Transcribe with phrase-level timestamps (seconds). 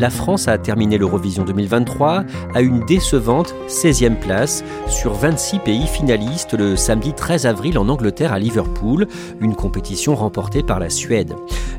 [0.00, 6.54] La France a terminé l'Eurovision 2023 à une décevante 16e place sur 26 pays finalistes
[6.54, 9.06] le samedi 13 avril en Angleterre à Liverpool,
[9.40, 11.34] une compétition remportée par la Suède.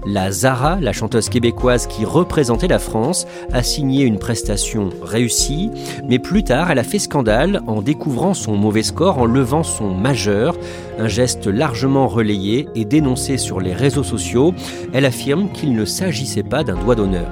[0.05, 5.71] La Zara, la chanteuse québécoise qui représentait la France, a signé une prestation réussie,
[6.07, 9.95] mais plus tard elle a fait scandale en découvrant son mauvais score en levant son
[9.95, 10.55] majeur,
[10.99, 14.53] un geste largement relayé et dénoncé sur les réseaux sociaux.
[14.93, 17.29] Elle affirme qu'il ne s'agissait pas d'un doigt d'honneur.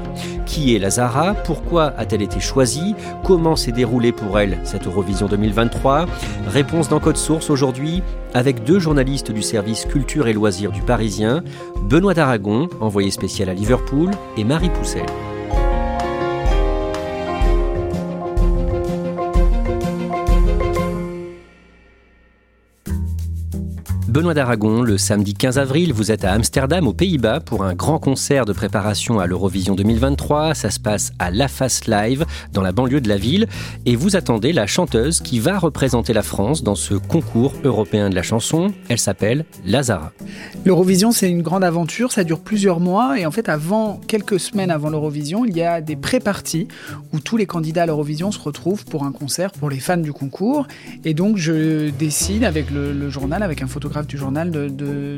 [0.80, 1.34] Lazara.
[1.34, 2.96] Pourquoi a-t-elle été choisie?
[3.24, 6.06] Comment s'est déroulée pour elle cette Eurovision 2023
[6.48, 8.02] Réponse dans Code Source aujourd'hui
[8.34, 11.44] avec deux journalistes du service culture et loisirs du Parisien,
[11.84, 15.06] Benoît d'Aragon, envoyé spécial à Liverpool, et Marie Poussel.
[24.10, 28.00] Benoît d'Aragon, le samedi 15 avril, vous êtes à Amsterdam, aux Pays-Bas, pour un grand
[28.00, 30.56] concert de préparation à l'Eurovision 2023.
[30.56, 33.46] Ça se passe à La Face Live, dans la banlieue de la ville.
[33.86, 38.16] Et vous attendez la chanteuse qui va représenter la France dans ce concours européen de
[38.16, 38.72] la chanson.
[38.88, 40.12] Elle s'appelle Lazara.
[40.66, 42.12] L'Eurovision, c'est une grande aventure.
[42.12, 43.20] Ça dure plusieurs mois.
[43.20, 46.68] Et en fait, avant, quelques semaines avant l'Eurovision, il y a des pré-parties
[47.14, 50.14] où tous les candidats à l'Eurovision se retrouvent pour un concert pour les fans du
[50.14, 50.66] concours.
[51.06, 54.52] Et donc, je décide avec le, le journal, avec un photographe du journal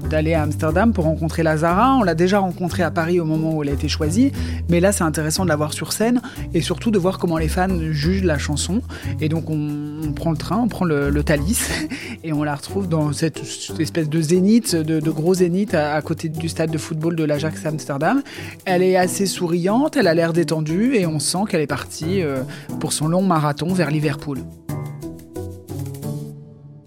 [0.10, 1.96] d'aller à Amsterdam pour rencontrer Lazara.
[1.98, 4.32] On l'a déjà rencontré à Paris au moment où elle a été choisie,
[4.70, 6.22] mais là c'est intéressant de la voir sur scène
[6.54, 8.82] et surtout de voir comment les fans jugent la chanson.
[9.20, 11.70] Et donc on, prend le train, on prend le, Thalys
[12.24, 13.42] et on la retrouve dans cette,
[13.80, 18.22] espèce de zénith, de, gros zénith à, côté du stade de football de l'Ajax Amsterdam.
[18.66, 22.44] Elle est assez souriante, elle a l'air détendue et on sent qu'elle est partie euh,
[22.80, 24.40] pour son long marathon vers Liverpool.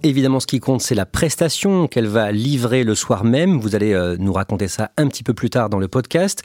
[0.04, 3.58] Évidemment, ce qui compte, c'est la prestation qu'elle va livrer le soir même.
[3.58, 6.42] Vous allez euh, nous raconter ça un petit peu plus tard dans le podcast.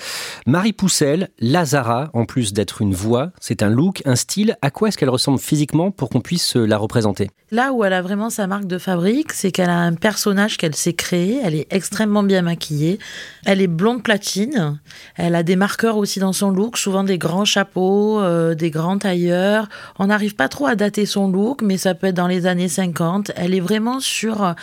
[0.47, 4.55] Marie Poussel, Lazara, en plus d'être une voix, c'est un look, un style.
[4.61, 7.31] À quoi est-ce qu'elle ressemble physiquement pour qu'on puisse euh, la représenter?
[7.51, 10.75] Là où elle a vraiment sa marque de fabrique, c'est qu'elle a un personnage qu'elle
[10.75, 11.41] s'est créé.
[11.43, 12.97] Elle est extrêmement bien maquillée.
[13.43, 14.79] Elle est blonde platine.
[15.15, 18.99] Elle a des marqueurs aussi dans son look, souvent des grands chapeaux, euh, des grands
[18.99, 19.67] tailleurs.
[19.97, 22.69] On n'arrive pas trop à dater son look, mais ça peut être dans les années
[22.69, 23.31] 50.
[23.35, 24.53] Elle est vraiment sur euh,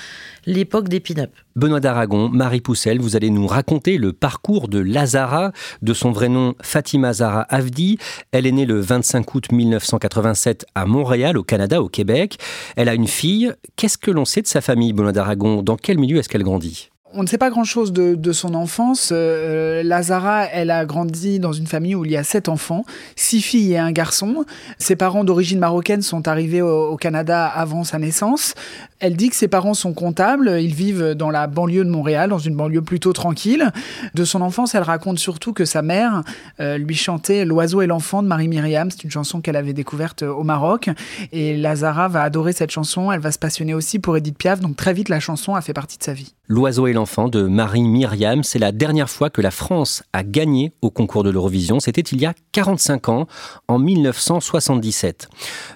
[0.46, 1.30] l'époque des pin-up.
[1.54, 5.52] Benoît d'Aragon, Marie Poussel, vous allez nous raconter le parcours de Lazara,
[5.82, 7.98] de son vrai nom Fatima Zara Avdi.
[8.32, 12.38] Elle est née le 25 août 1987 à Montréal, au Canada, au Québec.
[12.76, 13.52] Elle a une fille.
[13.76, 15.62] Qu'est-ce que l'on sait de sa famille, Benoît d'Aragon?
[15.62, 16.90] Dans quel milieu est-ce qu'elle grandit?
[17.16, 19.10] On ne sait pas grand-chose de, son enfance.
[19.12, 22.84] Euh, Lazara, elle a grandi dans une famille où il y a sept enfants,
[23.14, 24.44] six filles et un garçon.
[24.78, 28.54] Ses parents d'origine marocaine sont arrivés au, Canada avant sa naissance.
[29.00, 32.38] Elle dit que ses parents sont comptables, ils vivent dans la banlieue de Montréal, dans
[32.38, 33.70] une banlieue plutôt tranquille.
[34.14, 36.22] De son enfance, elle raconte surtout que sa mère
[36.60, 38.90] euh, lui chantait L'oiseau et l'enfant de Marie Myriam.
[38.90, 40.90] C'est une chanson qu'elle avait découverte au Maroc.
[41.32, 43.12] Et Lazara va adorer cette chanson.
[43.12, 44.60] Elle va se passionner aussi pour Edith Piaf.
[44.60, 46.34] Donc très vite, la chanson a fait partie de sa vie.
[46.48, 48.42] L'oiseau et l'enfant de Marie Myriam.
[48.42, 51.78] C'est la dernière fois que la France a gagné au concours de l'Eurovision.
[51.78, 53.26] C'était il y a 45 ans,
[53.68, 55.28] en 1977.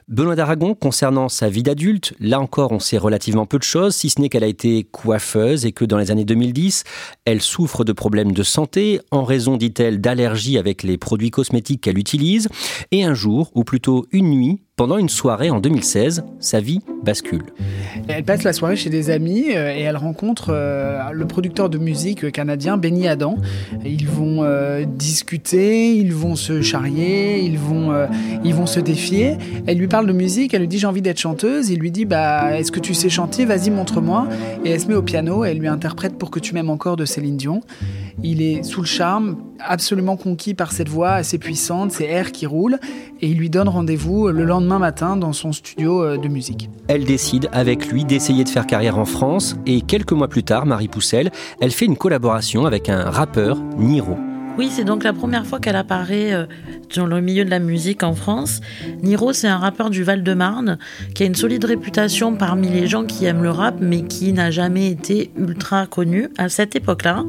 [0.09, 4.11] Benoît d'Aragon, concernant sa vie d'adulte, là encore on sait relativement peu de choses, si
[4.11, 6.82] ce n'est qu'elle a été coiffeuse et que dans les années 2010,
[7.25, 11.99] elle souffre de problèmes de santé en raison, dit-elle, d'allergies avec les produits cosmétiques qu'elle
[11.99, 12.49] utilise.
[12.91, 17.43] Et un jour, ou plutôt une nuit, pendant une soirée en 2016, sa vie bascule.
[18.09, 21.77] Elle passe la soirée chez des amis euh, et elle rencontre euh, le producteur de
[21.77, 23.37] musique canadien Benny Adam.
[23.85, 27.93] Ils vont euh, discuter, ils vont se charrier, ils vont,
[28.43, 29.37] ils vont se défier.
[29.67, 31.69] Elle lui parle de musique, elle lui dit j'ai envie d'être chanteuse.
[31.69, 33.44] Il lui dit bah est-ce que tu sais chanter?
[33.44, 34.29] Vas-y montre-moi.
[34.65, 36.97] Et elle se met au piano et elle lui interprète pour que tu m'aimes encore
[36.97, 37.61] de Céline Dion.
[38.23, 42.47] Il est sous le charme, absolument conquis par cette voix assez puissante, ces airs qui
[42.47, 42.79] roulent,
[43.21, 46.69] et il lui donne rendez-vous le lendemain matin dans son studio euh, de musique.
[46.89, 50.67] Elle décide avec lui d'essayer de faire carrière en France, et quelques mois plus tard,
[50.67, 51.31] Marie Poussel,
[51.61, 54.17] elle fait une collaboration avec un rappeur, Niro.
[54.58, 56.44] Oui, c'est donc la première fois qu'elle apparaît euh,
[56.94, 58.61] dans le milieu de la musique en France.
[59.02, 60.79] Niro, c'est un rappeur du Val-de-Marne
[61.14, 64.50] qui a une solide réputation parmi les gens qui aiment le rap, mais qui n'a
[64.50, 67.25] jamais été ultra connu à cette époque-là.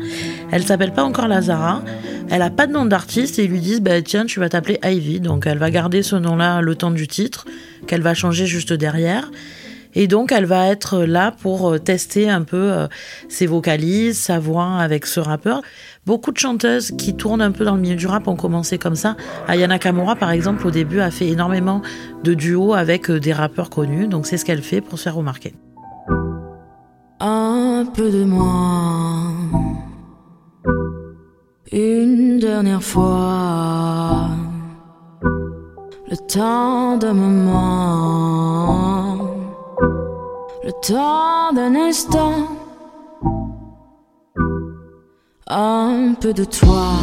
[0.52, 1.84] Elle s'appelle pas encore Lazara.
[2.30, 4.80] Elle a pas de nom d'artiste et ils lui disent bah, tiens, tu vas t'appeler
[4.84, 5.20] Ivy.
[5.20, 7.46] Donc elle va garder ce nom-là le temps du titre,
[7.88, 9.32] qu'elle va changer juste derrière.
[9.94, 12.88] Et donc, elle va être là pour euh, tester un peu euh,
[13.30, 15.62] ses vocalises, sa voix avec ce rappeur.
[16.06, 18.96] Beaucoup de chanteuses qui tournent un peu dans le milieu du rap ont commencé comme
[18.96, 19.16] ça.
[19.48, 21.82] Ayana Kamura, par exemple, au début, a fait énormément
[22.24, 24.08] de duos avec euh, des rappeurs connus.
[24.08, 25.54] Donc, c'est ce qu'elle fait pour se faire remarquer.
[27.20, 29.32] Un peu de moi.
[31.72, 34.30] Une dernière fois.
[36.10, 39.21] Le temps d'un moment
[40.72, 42.48] le temps d'un instant,
[45.48, 46.94] un peu de toi.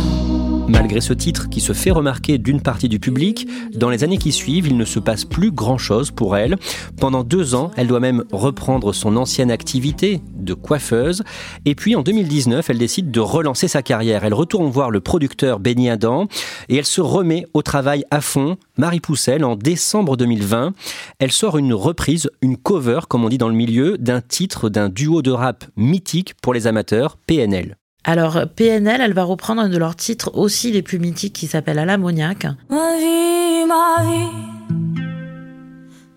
[0.69, 4.33] Malgré ce titre qui se fait remarquer d'une partie du public, dans les années qui
[4.33, 6.59] suivent, il ne se passe plus grand-chose pour elle.
[7.01, 11.25] Pendant deux ans, elle doit même reprendre son ancienne activité de coiffeuse.
[11.65, 14.25] Et puis en 2019, elle décide de relancer sa carrière.
[14.25, 16.29] Elle retourne voir le producteur Benny Adam
[16.69, 18.59] et elle se remet au travail à fond.
[18.77, 20.75] Marie Poussel, en décembre 2020,
[21.19, 24.91] elle sort une reprise, une cover, comme on dit dans le milieu, d'un titre d'un
[24.91, 27.79] duo de rap mythique pour les amateurs, PNL.
[28.05, 31.79] Alors PNL, elle va reprendre un de leurs titres aussi les plus mythiques qui s'appelle
[31.79, 32.47] À l'ammoniaque.
[32.71, 34.49] Ma vie, ma vie,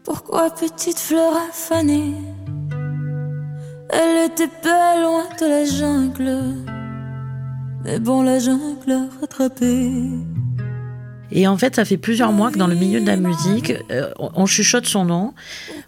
[0.03, 2.13] pourquoi petite fleur affanée?
[3.89, 6.55] Elle était belle loin de la jungle,
[7.83, 9.89] mais bon la jungle a rattrapé.
[11.31, 14.11] Et en fait, ça fait plusieurs mois que dans le milieu de la musique, euh,
[14.17, 15.33] on chuchote son nom.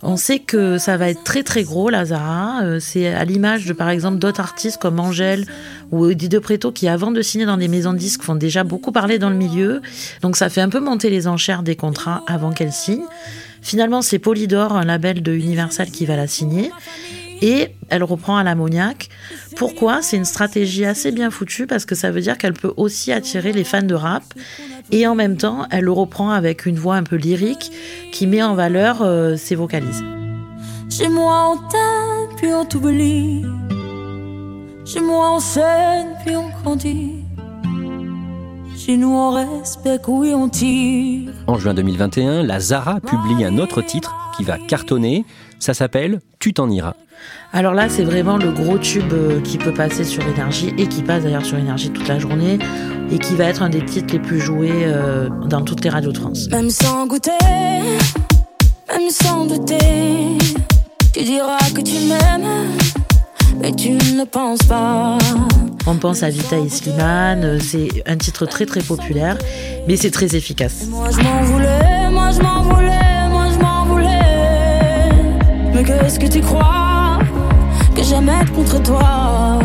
[0.01, 2.63] On sait que ça va être très très gros, Lazara.
[2.63, 5.45] Euh, c'est à l'image de par exemple d'autres artistes comme Angèle
[5.93, 8.63] ou Eddie De Preto qui, avant de signer dans des maisons de disques, font déjà
[8.63, 9.81] beaucoup parler dans le milieu.
[10.21, 13.03] Donc ça fait un peu monter les enchères des contrats avant qu'elle signe.
[13.61, 16.71] Finalement, c'est Polydor, un label de Universal, qui va la signer
[17.41, 19.09] et elle reprend à l'ammoniaque.
[19.55, 20.01] Pourquoi?
[20.01, 23.51] C'est une stratégie assez bien foutue parce que ça veut dire qu'elle peut aussi attirer
[23.51, 24.23] les fans de rap
[24.91, 27.71] et en même temps, elle le reprend avec une voix un peu lyrique
[28.11, 30.03] qui met en valeur euh, ses vocalises.
[30.89, 31.93] Chez moi on t'aime.
[34.85, 37.23] Chez moi on s'aime puis on grandit.
[38.77, 41.31] Chez nous on respecte, oui on tire.
[41.47, 45.25] En juin 2021, la Zara publie un autre titre qui va cartonner.
[45.59, 46.95] Ça s'appelle Tu t'en iras.
[47.53, 51.01] Alors là, c'est vraiment le gros tube euh, qui peut passer sur énergie et qui
[51.01, 52.59] passe d'ailleurs sur énergie toute la journée
[53.11, 56.11] et qui va être un des titres les plus joués euh, dans toutes les radios
[56.11, 56.49] de France.
[56.49, 57.31] Même sans goûter,
[58.89, 60.37] même sans douter,
[61.13, 62.75] tu diras que tu m'aimes,
[63.59, 65.17] mais tu ne penses pas.
[65.85, 69.37] On pense à Vita et Slimane, euh, c'est un titre très très populaire,
[69.87, 70.85] mais c'est très efficace.
[70.89, 74.09] Moi je m'en voulais, moi je m'en voulais, moi je m'en voulais.
[75.73, 77.19] Mais qu'est-ce que tu crois
[77.95, 79.59] que j'aime être contre toi?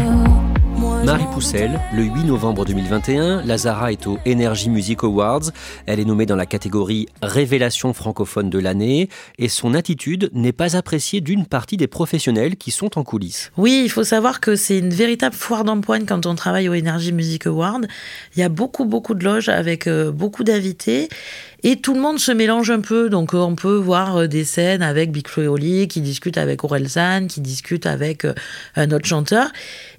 [1.09, 5.53] Marie Poussel, le 8 novembre 2021, Lazara est au Energy Music Awards.
[5.87, 10.77] Elle est nommée dans la catégorie Révélation francophone de l'année et son attitude n'est pas
[10.77, 13.53] appréciée d'une partie des professionnels qui sont en coulisses.
[13.57, 17.13] Oui, il faut savoir que c'est une véritable foire d'empoigne quand on travaille au Energy
[17.13, 17.81] Music Awards.
[18.37, 21.09] Il y a beaucoup, beaucoup de loges avec euh, beaucoup d'invités
[21.63, 23.09] et tout le monde se mélange un peu.
[23.09, 27.27] Donc on peut voir euh, des scènes avec Big et Oli qui discute avec Orelsan,
[27.27, 28.35] qui discute avec euh,
[28.77, 29.51] un autre chanteur.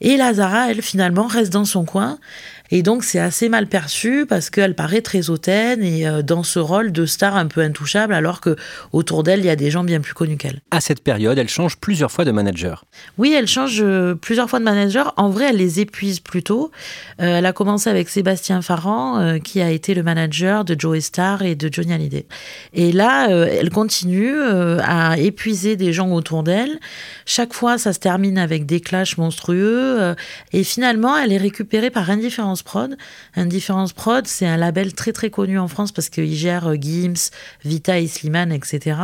[0.01, 2.19] Et Lazara, elle, finalement, reste dans son coin.
[2.71, 6.59] Et donc c'est assez mal perçu parce qu'elle paraît très hautaine et euh, dans ce
[6.59, 8.55] rôle de star un peu intouchable alors que
[8.91, 10.61] autour d'elle il y a des gens bien plus connus qu'elle.
[10.71, 12.85] À cette période, elle change plusieurs fois de manager.
[13.17, 15.13] Oui, elle change euh, plusieurs fois de manager.
[15.17, 16.71] En vrai, elle les épuise plutôt.
[17.19, 21.41] Euh, elle a commencé avec Sébastien Farran qui a été le manager de Joe Star
[21.41, 22.25] et de Johnny Hallyday.
[22.73, 26.79] Et là, elle continue à épuiser des gens autour d'elle.
[27.25, 30.15] Chaque fois, ça se termine avec des clashs monstrueux
[30.53, 32.97] et finalement, elle est récupérée par Indifférence Prod.
[33.35, 37.31] Indifférence Prod, c'est un label très très connu en France parce qu'il gère euh, Gims,
[37.63, 38.97] Vita et Slimane, etc.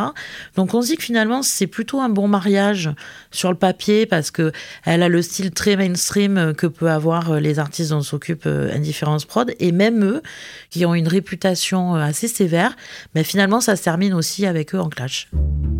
[0.55, 2.89] Donc on se dit que finalement c'est plutôt un bon mariage
[3.31, 4.51] sur le papier parce que
[4.83, 8.45] elle a le style très mainstream euh, que peut avoir euh, les artistes dont s'occupe
[8.45, 10.21] Indifférence Prod et même eux
[10.69, 12.75] qui ont une réputation assez sévère,
[13.13, 15.29] mais finalement ça se termine aussi avec eux en clash.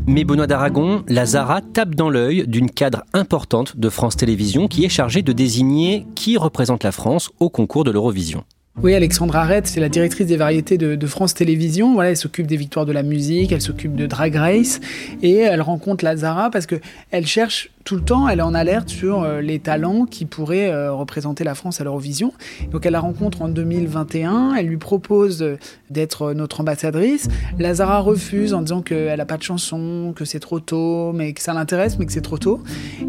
[0.08, 4.86] Mais Benoît d'Aragon, la Zara tape dans l'œil d'une cadre importante de France Télévisions qui
[4.86, 7.50] est chargée de désigner qui représente la France au
[7.84, 8.44] de l'Eurovision.
[8.82, 11.94] Oui, Alexandra Arrête, c'est la directrice des variétés de, France Télévisions.
[11.94, 14.82] Voilà, elle s'occupe des victoires de la musique, elle s'occupe de Drag Race
[15.24, 16.76] et elle rencontre Lazara parce que
[17.12, 20.72] elle cherche tout le temps, elle est en alerte sur euh, les talents qui pourraient
[20.72, 22.34] euh, représenter la France à l'Eurovision.
[22.72, 25.46] Donc elle la rencontre en 2021, elle lui propose
[25.92, 27.30] d'être notre ambassadrice.
[27.60, 31.42] Lazara refuse en disant qu'elle n'a pas de chanson, que c'est trop tôt, mais que
[31.42, 32.60] ça l'intéresse, mais que c'est trop tôt.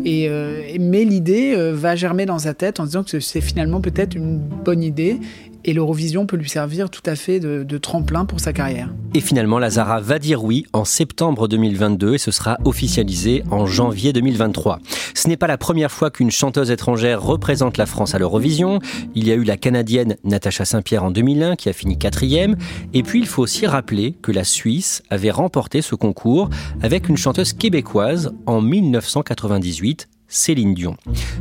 [0.04, 4.14] Et, euh, mais l'idée va germer dans sa tête en disant que c'est finalement peut-être
[4.14, 5.20] une bonne idée
[5.66, 8.88] et l'Eurovision peut lui servir tout à fait de, tremplin pour sa carrière.
[9.14, 14.12] Et finalement, Lazara va dire oui en septembre 2022 et ce sera officialisé en janvier
[14.12, 14.65] 2023.
[15.14, 18.80] Ce n'est pas la première fois qu'une chanteuse étrangère représente la France à l'Eurovision.
[19.14, 22.56] Il y a eu la Canadienne Natacha Saint-Pierre en 2001 qui a fini quatrième.
[22.94, 26.50] Et puis il faut aussi rappeler que la Suisse avait remporté ce concours
[26.82, 30.96] avec une chanteuse québécoise en 1998 Céline Dion.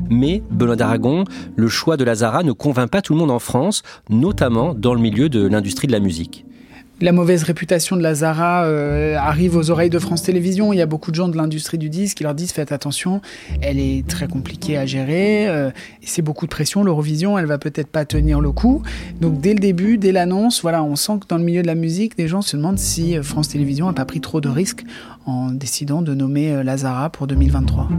[0.09, 1.23] Mais, Benoît d'Aragon,
[1.55, 5.01] le choix de Lazara ne convainc pas tout le monde en France, notamment dans le
[5.01, 6.45] milieu de l'industrie de la musique.
[7.01, 10.71] La mauvaise réputation de Lazara euh, arrive aux oreilles de France Télévisions.
[10.71, 13.21] Il y a beaucoup de gens de l'industrie du disque qui leur disent faites attention,
[13.61, 15.71] elle est très compliquée à gérer, euh,
[16.01, 16.83] c'est beaucoup de pression.
[16.83, 18.81] L'Eurovision, elle va peut-être pas tenir le coup.
[19.19, 21.75] Donc dès le début, dès l'annonce, voilà, on sent que dans le milieu de la
[21.75, 24.85] musique, des gens se demandent si euh, France Télévisions n'a pas pris trop de risques
[25.25, 27.89] en décidant de nommer Lazara pour 2023.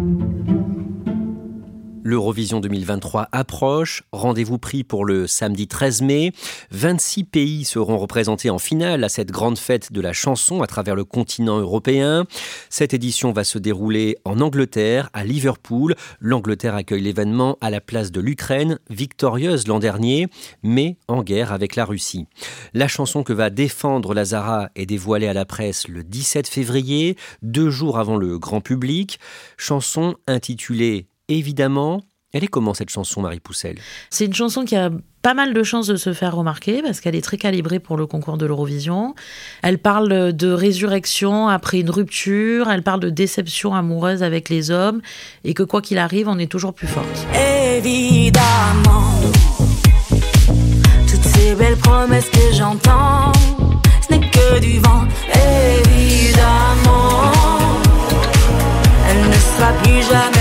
[2.07, 4.05] L'Eurovision 2023 approche.
[4.13, 6.31] Rendez-vous pris pour le samedi 13 mai.
[6.71, 10.95] 26 pays seront représentés en finale à cette grande fête de la chanson à travers
[10.95, 12.25] le continent européen.
[12.71, 15.97] Cette édition va se dérouler en Angleterre, à Liverpool.
[16.21, 20.29] L'Angleterre accueille l'événement à la place de l'Ukraine, victorieuse l'an dernier,
[20.63, 22.29] mais en guerre avec la Russie.
[22.73, 27.71] La chanson que va défendre Lazara est dévoilée à la presse le 17 février, deux
[27.71, 29.19] jours avant le grand public.
[29.57, 32.03] Chanson intitulée évidemment.
[32.33, 33.79] Elle est comment cette chanson, Marie Poussel?
[34.11, 34.91] C'est une chanson qui a
[35.23, 38.07] pas mal de chances de se faire remarquer parce qu'elle est très calibrée pour le
[38.07, 39.15] concours de l'Eurovision.
[39.63, 45.01] Elle parle de résurrection après une rupture, elle parle de déception amoureuse avec les hommes
[45.45, 47.27] et que quoi qu'il arrive, on est toujours plus forte.
[47.35, 49.15] Évidemment,
[51.09, 53.33] toutes ces belles promesses que j'entends,
[54.07, 55.05] ce n'est que du vent.
[55.79, 57.33] Évidemment,
[59.09, 60.36] elle ne sera plus jamais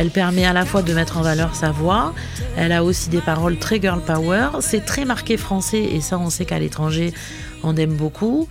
[0.00, 2.14] Elle permet à la fois de mettre en valeur sa voix,
[2.56, 6.30] elle a aussi des paroles très girl power, c'est très marqué français et ça on
[6.30, 7.12] sait qu'à l'étranger
[7.62, 8.48] on aime beaucoup.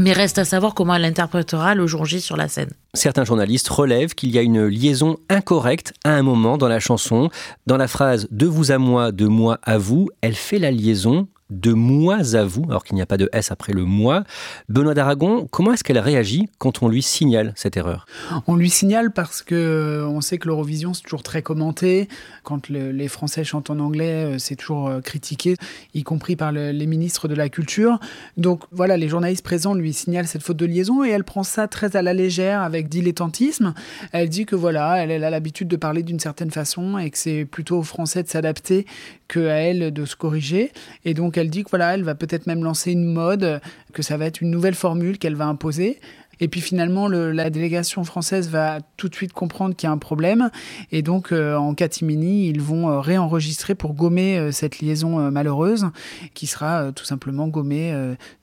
[0.00, 2.70] Mais reste à savoir comment elle interprétera le jour J sur la scène.
[2.92, 7.30] Certains journalistes relèvent qu'il y a une liaison incorrecte à un moment dans la chanson.
[7.68, 11.28] Dans la phrase de vous à moi, de moi à vous, elle fait la liaison
[11.50, 14.24] de moi à vous, alors qu'il n'y a pas de S après le moi.
[14.68, 18.06] Benoît d'Aragon, comment est-ce qu'elle réagit quand on lui signale cette erreur?
[18.46, 22.08] On lui signale parce que euh, on sait que l'Eurovision c'est toujours très commenté.
[22.44, 25.56] Quand les Français chantent en anglais, euh, c'est toujours euh, critiqué,
[25.94, 27.98] y compris par les ministres de la Culture.
[28.36, 31.68] Donc voilà, les journalistes présents lui signalent cette faute de liaison et elle prend ça
[31.68, 33.74] très à la légère avec dilettantisme.
[34.12, 37.18] Elle dit que voilà, elle, elle a l'habitude de parler d'une certaine façon et que
[37.18, 38.86] c'est plutôt aux Français de s'adapter
[39.30, 40.72] qu'à elle de se corriger.
[41.04, 43.60] Et donc elle dit que voilà, elle va peut-être même lancer une mode,
[43.92, 46.00] que ça va être une nouvelle formule qu'elle va imposer.
[46.40, 49.98] Et puis finalement, la délégation française va tout de suite comprendre qu'il y a un
[49.98, 50.50] problème.
[50.92, 55.86] Et donc, euh, en catimini, ils vont euh, réenregistrer pour gommer euh, cette liaison malheureuse,
[56.34, 57.92] qui sera tout simplement gommée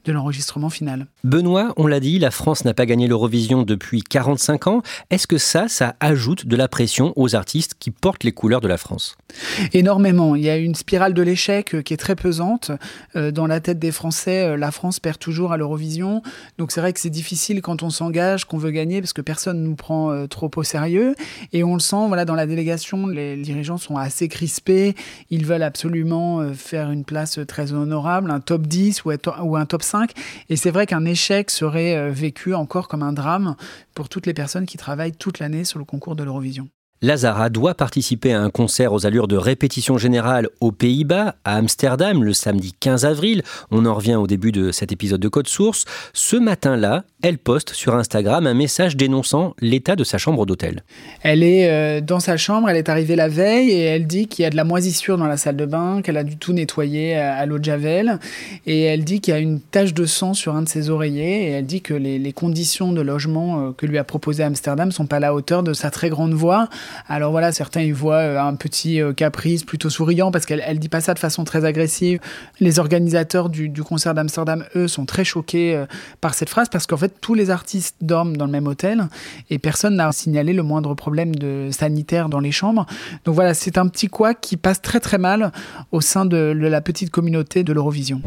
[0.06, 1.08] de l'enregistrement final.
[1.24, 4.82] Benoît, on l'a dit, la France n'a pas gagné l'Eurovision depuis 45 ans.
[5.10, 8.68] Est-ce que ça, ça ajoute de la pression aux artistes qui portent les couleurs de
[8.68, 9.18] la France?
[9.74, 10.36] Énormément.
[10.36, 12.72] Il y a une spirale de l'échec qui est très pesante.
[13.16, 16.22] Dans la tête des Français, la France perd toujours à l'Eurovision.
[16.58, 19.22] Donc c'est vrai que c'est difficile quand on on s'engage, qu'on veut gagner, parce que
[19.22, 21.16] personne nous prend euh, trop au sérieux.
[21.54, 24.96] Et on le sent, voilà, dans la délégation, les dirigeants sont assez crispés.
[25.30, 29.12] Ils veulent absolument euh, faire une place très honorable, un top 10 ou,
[29.44, 30.12] ou un top 5.
[30.50, 33.56] Et c'est vrai qu'un échec serait vécu encore comme un drame
[33.96, 36.70] pour toutes les personnes qui travaillent toute l'année sur le concours de l'Eurovision.
[37.04, 42.24] Lazara doit participer à un concert aux allures de répétition générale aux Pays-Bas, à Amsterdam,
[42.24, 43.44] le samedi 15 avril.
[43.70, 45.86] On en revient au début de cet épisode de Code Source.
[46.14, 50.84] Ce matin-là, elle poste sur Instagram un message dénonçant l'état de sa chambre d'hôtel.
[51.22, 54.42] Elle est euh, dans sa chambre, elle est arrivée la veille et elle dit qu'il
[54.42, 57.16] y a de la moisissure dans la salle de bain, qu'elle a du tout nettoyer
[57.16, 58.20] à, l'eau de Javel.
[58.66, 61.44] Et elle dit qu'il y a une tache de sang sur un de ses oreillers.
[61.44, 65.06] Et elle dit que les, conditions de logement euh, que lui a proposé Amsterdam sont
[65.06, 66.70] pas à la hauteur de sa très grande voix.
[67.08, 70.80] Alors voilà, certains y voient euh, un petit euh, caprice plutôt souriant parce qu'elle elle
[70.80, 72.20] dit pas ça de façon très agressive.
[72.60, 75.86] Les organisateurs du, concert d'Amsterdam, eux, sont très choqués euh,
[76.22, 79.08] par cette phrase parce qu'en fait, tous les artistes dorment dans le même hôtel
[79.50, 82.86] et personne n'a signalé le moindre problème de sanitaire dans les chambres.
[83.26, 85.52] Donc voilà, c'est un petit quoi qui passe très très mal
[85.92, 88.22] au sein de la petite communauté de l'Eurovision.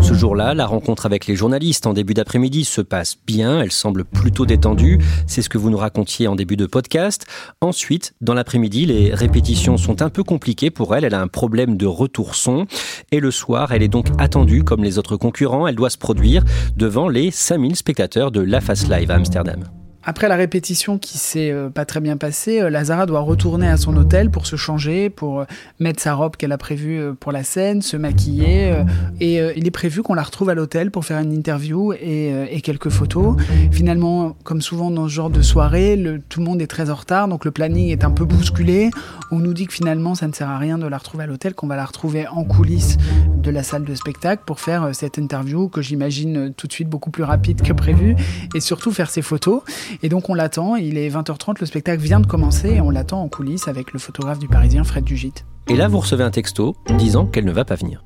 [0.00, 4.04] Ce jour-là, la rencontre avec les journalistes en début d'après-midi se passe bien, elle semble
[4.04, 7.26] plutôt détendue, c'est ce que vous nous racontiez en début de podcast.
[7.60, 7.87] Ensuite,
[8.20, 11.86] dans l'après-midi, les répétitions sont un peu compliquées pour elle, elle a un problème de
[11.86, 12.66] retour son,
[13.12, 16.44] et le soir, elle est donc attendue comme les autres concurrents, elle doit se produire
[16.76, 19.64] devant les 5000 spectateurs de La Face Live à Amsterdam.
[20.04, 23.76] Après la répétition qui s'est euh, pas très bien passée, euh, Lazara doit retourner à
[23.76, 25.44] son hôtel pour se changer, pour euh,
[25.80, 28.72] mettre sa robe qu'elle a prévue pour la scène, se maquiller.
[29.20, 32.88] et il est prévu qu'on la retrouve à l'hôtel pour faire une interview et, quelques
[32.90, 33.36] photos.
[33.70, 37.28] Finalement, comme souvent dans ce genre de soirée, tout le monde est très en retard,
[37.28, 38.90] donc le planning est un peu bousculé.
[39.30, 41.54] On nous dit que finalement, ça ne sert à rien de la retrouver à l'hôtel,
[41.54, 42.96] qu'on va la retrouver en coulisses
[43.42, 47.10] de la salle de spectacle pour faire cette interview que j'imagine tout de suite beaucoup
[47.10, 48.16] plus rapide que prévu
[48.54, 49.62] et surtout faire ses photos.
[50.02, 53.22] Et donc on l'attend, il est 20h30, le spectacle vient de commencer et on l'attend
[53.22, 55.32] en coulisses avec le photographe du Parisien Fred Dugit.
[55.70, 58.02] Et là, vous recevez un texto disant qu'elle ne va pas venir.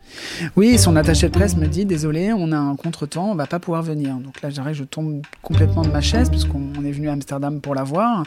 [0.56, 3.60] Oui, son attaché de presse me dit désolé, on a un contretemps, on va pas
[3.60, 4.16] pouvoir venir.
[4.16, 7.76] Donc là, j'arrive, je tombe complètement de ma chaise puisqu'on est venu à Amsterdam pour
[7.76, 8.24] la voir.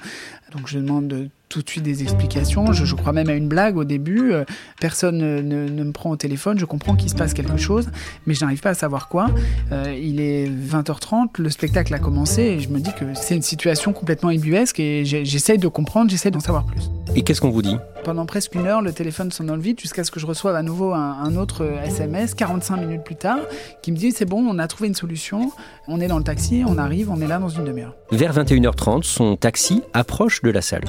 [0.53, 2.73] Donc je demande de tout de suite des explications.
[2.73, 4.33] Je, crois même à une blague au début.
[4.33, 4.43] Euh,
[4.81, 6.59] personne ne, me prend au téléphone.
[6.59, 7.89] Je comprends qu'il se passe quelque chose,
[8.27, 9.27] mais je n'arrive pas à savoir quoi.
[9.71, 13.41] Euh, il est 20h30, le spectacle a commencé et je me dis que c'est une
[13.41, 16.89] situation complètement ébuesque et j'essaye de comprendre, j'essaye d'en savoir plus.
[17.13, 19.79] Et qu'est-ce qu'on vous dit Pendant presque une heure, le téléphone sonne dans le vide
[19.79, 23.39] jusqu'à ce que je reçoive à nouveau un, autre SMS 45 minutes plus tard
[23.81, 25.51] qui me dit c'est bon, on a trouvé une solution,
[25.87, 27.95] on est dans le taxi, on arrive, on est là dans une demi-heure.
[28.11, 30.83] Vers 21h30, son taxi approche de la salle.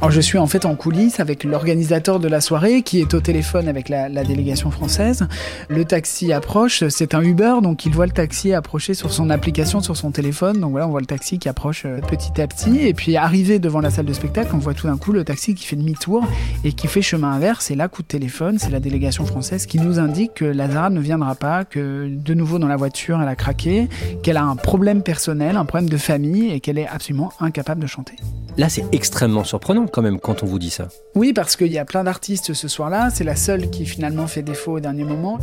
[0.00, 3.20] Alors je suis en fait en coulisses avec l'organisateur de la soirée qui est au
[3.20, 5.26] téléphone avec la, délégation française.
[5.68, 9.80] Le taxi approche, c'est un Uber, donc il voit le taxi approcher sur son application,
[9.80, 10.60] sur son téléphone.
[10.60, 12.78] Donc voilà, on voit le taxi qui approche euh, petit à petit.
[12.78, 15.51] Et puis arrivé devant la salle de spectacle, on voit tout d'un coup le taxi
[15.54, 16.26] qui fait demi-tour
[16.64, 17.70] et qui fait chemin inverse.
[17.70, 21.00] Et là, coup de téléphone, c'est la délégation française qui nous indique que Lazara ne
[21.00, 23.88] viendra pas, que de nouveau dans la voiture, elle a craqué,
[24.22, 27.86] qu'elle a un problème personnel, un problème de famille et qu'elle est absolument incapable de
[27.86, 28.14] chanter.
[28.58, 30.88] Là, c'est extrêmement surprenant quand même quand on vous dit ça.
[31.14, 33.08] Oui, parce qu'il y a plein d'artistes ce soir-là.
[33.10, 35.38] C'est la seule qui finalement fait défaut au dernier moment.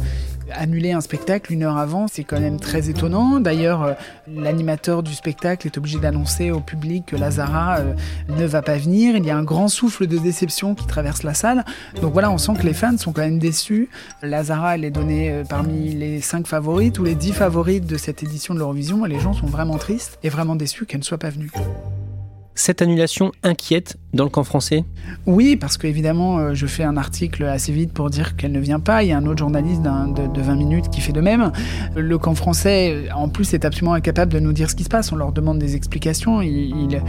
[0.54, 3.40] Annuler un spectacle une heure avant, c'est quand même très étonnant.
[3.40, 3.94] D'ailleurs, euh,
[4.28, 7.94] l'animateur du spectacle est obligé d'annoncer au public que Lazara euh,
[8.30, 9.16] ne va pas venir.
[9.16, 11.66] Il y a un grand souffle de déception qui traverse la salle.
[12.02, 13.90] Donc voilà, on sent que les fans sont quand même déçus.
[14.22, 18.24] Lazara, elle est donnée euh, parmi les cinq favorites ou les dix favorites de cette
[18.24, 19.06] édition de l'Eurovision.
[19.06, 21.52] Les gens sont vraiment tristes et vraiment déçus qu'elle ne soit pas venue.
[22.60, 24.86] Cette annulation inquiète dans le camp français?
[25.28, 28.80] Oui, parce qu'évidemment, euh, je fais un article assez vite pour dire qu'elle ne vient
[28.80, 29.04] pas.
[29.04, 31.52] Il y a un autre journaliste de, 20 minutes qui fait de même.
[31.96, 35.12] Le camp français, en plus, est absolument incapable de nous dire ce qui se passe.
[35.12, 36.42] On leur demande des explications.
[36.42, 37.02] Ils,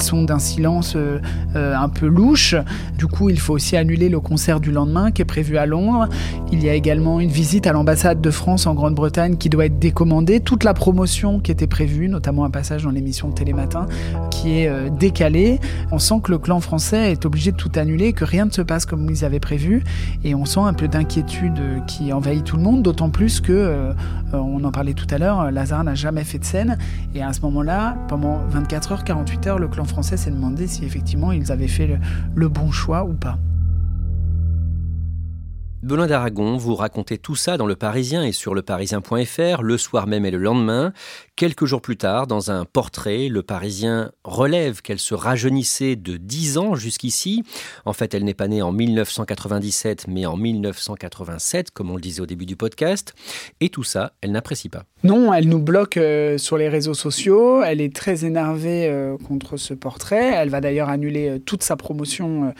[0.00, 1.20] sont d'un silence euh,
[1.56, 2.54] euh, un peu louche.
[2.96, 6.08] Du coup, il faut aussi annuler le concert du lendemain qui est prévu à Londres.
[6.50, 9.78] Il y a également une visite à l'ambassade de France en Grande-Bretagne qui doit être
[9.78, 10.40] décommandée.
[10.40, 13.86] Toute la promotion qui était prévue, notamment un passage dans l'émission Télématin,
[14.30, 15.60] qui est décalé.
[15.92, 18.62] On sent que le clan français est obligé de tout annuler, que rien ne se
[18.62, 19.84] passe comme ils avaient prévu.
[20.24, 23.92] Et on sent un peu d'inquiétude qui envahit tout le monde, d'autant plus que, euh,
[24.32, 26.78] on en parlait tout à l'heure, Lazare n'a jamais fait de scène.
[27.14, 30.84] Et à ce moment-là, pendant 24 heures, 48 heures, le clan français s'est demandé si
[30.84, 31.98] effectivement ils avaient fait
[32.34, 33.38] le bon choix ou pas.
[35.82, 40.26] Benoît d'Aragon, vous racontez tout ça dans Le Parisien et sur leparisien.fr le soir même
[40.26, 40.92] et le lendemain.
[41.40, 46.58] Quelques jours plus tard, dans un portrait, le Parisien relève qu'elle se rajeunissait de 10
[46.58, 47.44] ans jusqu'ici.
[47.86, 52.20] En fait, elle n'est pas née en 1997, mais en 1987, comme on le disait
[52.20, 53.14] au début du podcast.
[53.60, 54.84] Et tout ça, elle n'apprécie pas.
[55.02, 57.62] Non, elle nous bloque euh, sur les réseaux sociaux.
[57.62, 60.32] Elle est très énervée euh, contre ce portrait.
[60.34, 62.52] Elle va d'ailleurs annuler euh, toute sa promotion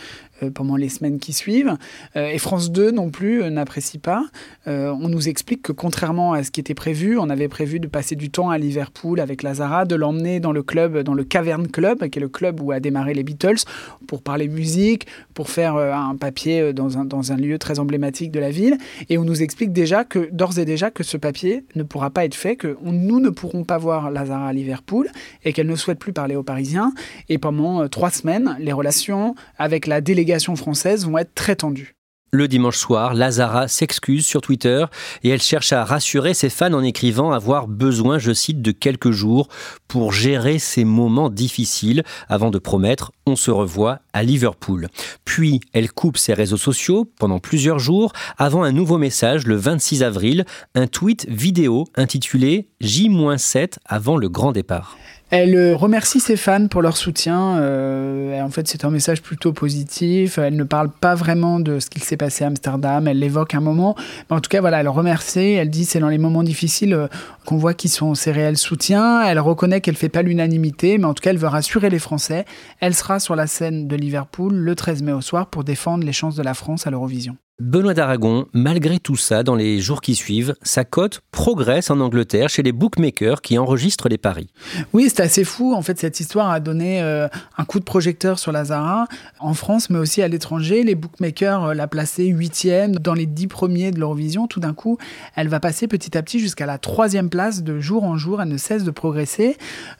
[0.55, 1.77] pendant les semaines qui suivent.
[2.15, 4.25] et France 2 non plus n'apprécie pas.
[4.67, 8.17] on nous explique que contrairement à ce qui était prévu, on avait prévu de passer
[8.17, 12.09] du temps à Liverpool avec Lazara, de l'emmener dans le club, dans le Cavern Club,
[12.09, 13.65] qui est le club où a démarré les Beatles,
[14.07, 18.41] pour parler musique, pour faire un papier dans un, dans un lieu très emblématique de
[18.41, 18.79] la ville.
[19.09, 22.25] Et on nous explique déjà que, d'ores et déjà, que ce papier ne pourra pas
[22.25, 25.09] être fait, que nous ne pourrons pas voir Lazara à Liverpool
[25.45, 26.93] et qu'elle ne souhaite plus parler aux Parisiens.
[27.29, 32.00] Et pendant euh, trois semaines, les relations avec la délégation française vont être très tendues.
[32.33, 34.85] Le dimanche soir, Lazara s'excuse sur Twitter
[35.25, 39.11] et elle cherche à rassurer ses fans en écrivant avoir besoin, je cite, de quelques
[39.11, 39.49] jours
[39.89, 44.89] pour gérer ces moments difficiles avant de promettre on se revoit à Liverpool.
[45.25, 50.05] Puis elle coupe ses réseaux sociaux pendant plusieurs jours avant un nouveau message le 26
[50.05, 50.45] avril,
[50.77, 54.97] un tweet vidéo intitulé J-7 avant le grand départ.
[55.31, 57.59] Elle euh, remercie ses fans pour leur soutien.
[57.59, 60.39] Euh, en fait, c'est un message plutôt positif.
[60.39, 63.07] Elle ne parle pas vraiment de ce qui s'est passé à Amsterdam.
[63.07, 63.95] Elle l'évoque un moment.
[64.29, 65.39] Mais en tout cas, voilà, elle remercie.
[65.39, 67.07] Elle dit c'est dans les moments difficiles euh,
[67.47, 69.23] qu'on voit qui sont ses réels soutiens.
[69.23, 72.45] Elle reconnaît qu'elle fait pas l'unanimité, mais en tout cas, elle veut rassurer les Français.
[72.81, 76.13] Elle sera sur la scène de Liverpool le 13 mai au soir pour défendre les
[76.13, 77.37] chances de la France à l'Eurovision.
[77.61, 82.49] Benoît d'Aragon, malgré tout ça, dans les jours qui suivent, sa cote progresse en Angleterre
[82.49, 84.49] chez les bookmakers qui enregistrent les paris.
[84.95, 85.75] Oui, c'est assez fou.
[85.75, 89.05] En fait, cette histoire a donné euh, un coup de projecteur sur Lazara
[89.41, 90.85] en France, mais aussi à l'étranger.
[90.85, 94.47] Les bookmakers euh, l'a placée huitième dans les dix premiers de l'Eurovision.
[94.47, 94.97] Tout d'un coup,
[95.37, 98.41] elle va passer petit à petit jusqu'à la troisième place de jour en jour.
[98.41, 99.59] Elle ne cesse de progresser.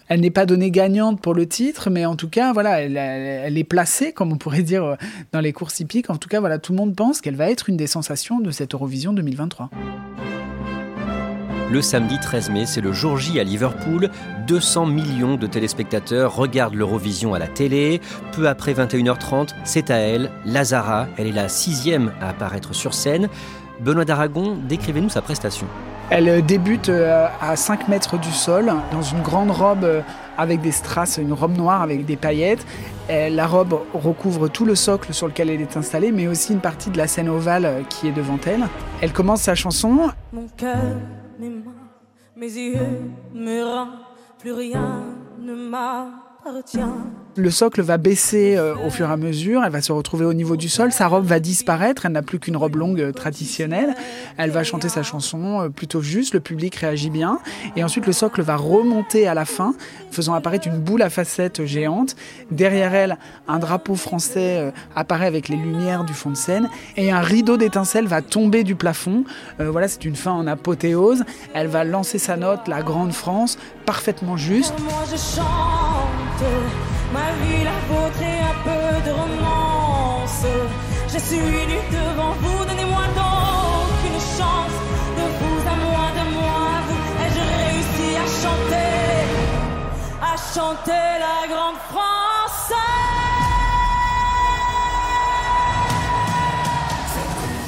[0.09, 3.59] Elle n'est pas donnée gagnante pour le titre, mais en tout cas, voilà, elle, elle
[3.59, 4.95] est placée, comme on pourrait dire, euh,
[5.33, 6.09] dans les courses hippiques.
[6.09, 8.51] En tout cas, voilà, tout le monde pense qu'elle va être une des sensations de
[8.51, 9.71] cette Eurovision 2023.
[11.71, 14.11] Le samedi 13 mai, c'est le jour J à Liverpool.
[14.49, 18.01] 200 millions de téléspectateurs regardent l'Eurovision à la télé.
[18.33, 21.07] Peu après 21h30, c'est à elle, Lazara.
[21.17, 23.29] Elle est la sixième à apparaître sur scène.
[23.81, 25.67] Benoît d'Aragon, décrivez-nous sa prestation.
[26.11, 30.01] Elle débute euh, à 5 mètres du sol, dans une grande robe euh,
[30.37, 32.67] avec des strass, une robe noire avec des paillettes.
[33.09, 36.91] la robe recouvre tout le socle sur lequel elle est installée, mais aussi une partie
[36.91, 38.67] de la scène ovale euh, qui est devant elle.
[39.01, 40.11] Elle commence sa chanson.
[40.33, 40.79] Mon cœur,
[44.41, 45.05] plus rien
[45.39, 46.81] ne m'appartient.
[47.37, 50.35] Le socle va baisser euh, au fur et à mesure, elle va se retrouver au
[50.35, 53.95] niveau du sol, sa robe va disparaître, elle n'a plus qu'une robe longue euh, traditionnelle,
[54.37, 57.39] elle va chanter sa chanson euh, plutôt juste, le public réagit bien,
[57.77, 59.75] et ensuite le socle va remonter à la fin,
[60.11, 62.17] faisant apparaître une boule à facettes géante.
[62.51, 63.17] Derrière elle,
[63.47, 68.09] un drapeau français apparaît avec les lumières du fond de scène, et un rideau d'étincelles
[68.09, 69.25] va tomber du plafond.
[69.59, 71.23] voilà, c'est une fin en apothéose.
[71.55, 74.75] Elle va lancer sa note, la Grande France, parfaitement juste.
[77.13, 80.45] Ma vie, la vôtre et un peu de romance.
[81.13, 84.77] Je suis nue devant vous, donnez-moi donc une chance.
[85.17, 87.05] De vous à moi, de moi à vous.
[87.25, 88.95] Ai-je réussi à chanter,
[90.23, 92.73] à chanter la grande France?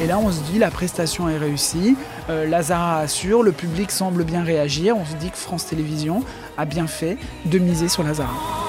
[0.01, 1.97] Et là, on se dit, la prestation est réussie,
[2.29, 6.25] euh, Lazara assure, le public semble bien réagir, on se dit que France Télévisions
[6.57, 8.62] a bien fait de miser sur Lazara.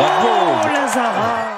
[0.00, 1.56] Bravo, Lazara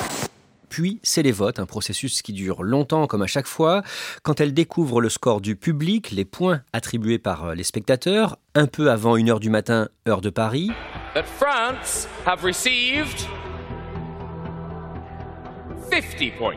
[0.69, 3.83] puis, c'est les votes, un processus qui dure longtemps comme à chaque fois.
[4.23, 8.67] Quand elle découvre le score du public, les points attribués par euh, les spectateurs, un
[8.67, 10.71] peu avant 1h du matin, heure de Paris.
[11.13, 13.29] That France have received
[15.91, 16.57] 50 points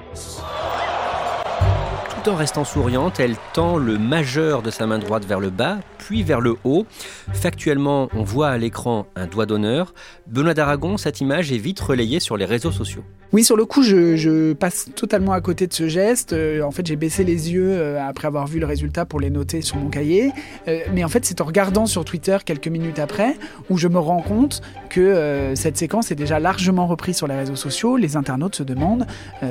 [2.28, 6.24] en restant souriante, elle tend le majeur de sa main droite vers le bas, puis
[6.24, 6.86] vers le haut.
[7.34, 9.94] Factuellement, on voit à l'écran un doigt d'honneur.
[10.28, 13.04] Benoît d'Aragon, cette image est vite relayée sur les réseaux sociaux.
[13.36, 16.32] Oui, sur le coup, je, passe totalement à côté de ce geste.
[16.32, 19.30] Euh, en fait, j'ai baissé les yeux euh, après avoir vu le résultat pour les
[19.30, 20.32] noter sur mon cahier.
[20.70, 23.36] Euh, mais en fait, c'est en regardant sur Twitter quelques minutes après
[23.70, 27.58] où je me rends compte que cette séquence est déjà largement reprise sur les réseaux
[27.58, 27.98] sociaux.
[27.98, 29.06] Les internautes se demandent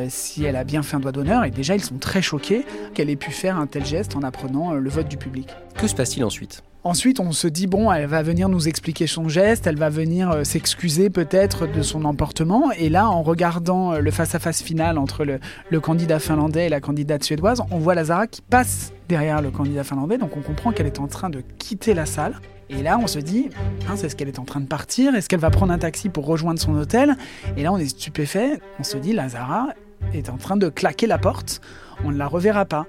[0.09, 2.63] si elle a bien fait un doigt d'honneur et déjà, ils sont très choqués.
[2.94, 5.48] Qu'elle ait pu faire un tel geste en apprenant le vote du public.
[5.77, 6.62] Que se passe-t-il ensuite?
[6.87, 10.31] Ensuite, on se dit, bon, elle va venir nous expliquer son geste, elle va venir
[10.31, 12.72] euh, s'excuser peut-être de son emportement.
[12.72, 16.83] Et là, en regardant euh, le face-à-face final entre le, le, candidat finlandais et la
[16.83, 20.87] candidate suédoise, on voit Lazara qui passe derrière le candidat finlandais, donc on comprend qu'elle
[20.87, 22.38] est en train de quitter la salle.
[22.68, 23.48] Et là, on se dit,
[23.88, 25.14] hein, est-ce qu'elle est en train de partir?
[25.14, 27.16] Est-ce qu'elle va prendre un taxi pour rejoindre son hôtel?
[27.57, 28.61] Et là, on est stupéfait.
[28.79, 29.68] On se dit, Lazara
[30.12, 31.62] est en train de claquer la porte.
[32.04, 32.87] On ne la reverra pas.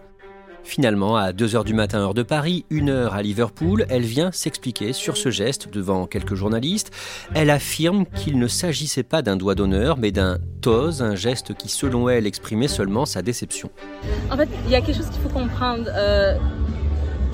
[0.65, 5.15] Finalement, à 2h du matin heure de Paris, 1h à Liverpool, elle vient s'expliquer sur
[5.15, 6.91] ce geste devant quelques journalistes.
[7.35, 11.69] Elle affirme qu'il ne s'agissait pas d'un doigt d'honneur, mais d'un toast, un geste qui
[11.69, 13.69] selon elle exprimait seulement sa déception.
[14.31, 15.85] En fait, il y a quelque chose qu'il faut comprendre.
[15.93, 16.35] Euh,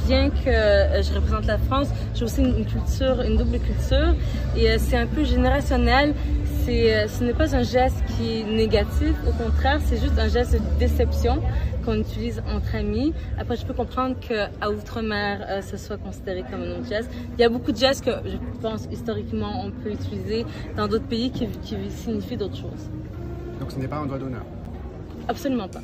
[0.07, 4.13] bien que euh, je représente la France, j'ai aussi une culture, une double culture,
[4.57, 6.13] et euh, c'est un peu générationnel.
[6.65, 10.60] Ce n'est pas un geste qui est négatif, au contraire, c'est juste un geste de
[10.80, 11.41] déception
[11.84, 13.13] qu'on utilise entre amis.
[13.38, 17.10] Après, je peux comprendre qu'à Outre-mer, euh, ce soit considéré comme un autre geste.
[17.38, 20.45] Il y a beaucoup de gestes que je pense historiquement on peut utiliser
[20.78, 22.89] dans d'autres pays qui, qui signifient d'autres choses.
[23.60, 24.43] Donc ce n'est pas un doigt d'honneur
[25.28, 25.82] Absolument pas.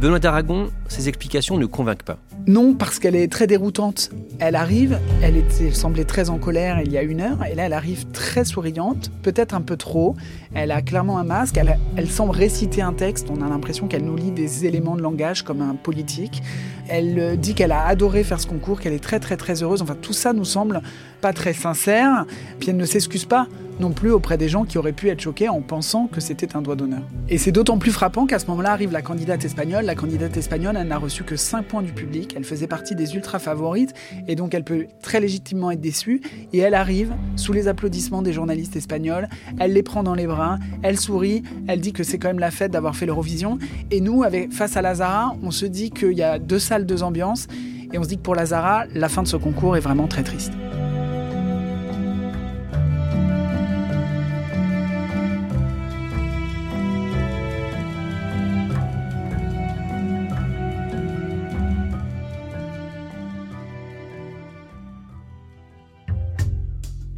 [0.00, 2.18] Benoît d'Aragon, ses explications ne convainquent pas.
[2.46, 4.10] Non, parce qu'elle est très déroutante.
[4.38, 5.42] Elle arrive, elle,
[5.74, 9.10] semblait très en colère il y a une heure, et là elle arrive très souriante,
[9.22, 10.14] peut-être un peu trop.
[10.54, 14.04] Elle a clairement un masque, elle, elle semble réciter un texte, on a l'impression qu'elle
[14.04, 16.42] nous lit des éléments de langage comme un politique.
[16.88, 19.82] Elle euh, dit qu'elle a adoré faire ce concours, qu'elle est très très très heureuse.
[19.82, 20.80] Enfin, tout ça nous semble
[21.20, 22.24] pas très sincère.
[22.60, 23.46] Puis elle ne s'excuse pas
[23.80, 26.62] non plus auprès des gens qui auraient pu être choqués en pensant que c'était un
[26.62, 27.02] doigt d'honneur.
[27.28, 29.84] Et c'est d'autant plus frappant qu'à ce moment-là arrive la candidate espagnole.
[29.84, 32.34] La candidate espagnole, elle n'a reçu que 5 points du public.
[32.36, 33.94] Elle faisait partie des ultra favorites
[34.26, 36.20] et donc elle peut très légitimement être déçue.
[36.52, 39.28] Et elle arrive sous les applaudissements des journalistes espagnols.
[39.58, 42.50] Elle les prend dans les bras, elle sourit, elle dit que c'est quand même la
[42.50, 43.58] fête d'avoir fait l'Eurovision.
[43.90, 47.46] Et nous, face à Lazara, on se dit qu'il y a deux salles, deux ambiances.
[47.92, 50.22] Et on se dit que pour Lazara, la fin de ce concours est vraiment très
[50.22, 50.52] triste.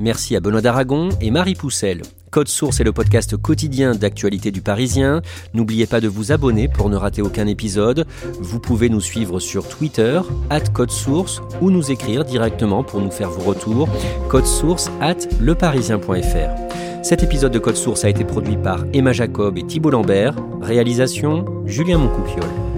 [0.01, 2.01] Merci à Benoît d'Aragon et Marie Poussel.
[2.31, 5.21] Code Source est le podcast quotidien d'actualité du Parisien.
[5.53, 8.07] N'oubliez pas de vous abonner pour ne rater aucun épisode.
[8.41, 13.11] Vous pouvez nous suivre sur Twitter, at Code Source, ou nous écrire directement pour nous
[13.11, 13.89] faire vos retours.
[14.29, 17.03] Code Source at leparisien.fr.
[17.03, 20.35] Cet épisode de Code Source a été produit par Emma Jacob et Thibault Lambert.
[20.63, 22.70] Réalisation Julien Moncouquiole.